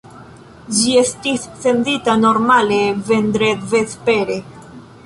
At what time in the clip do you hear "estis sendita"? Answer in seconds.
1.01-2.17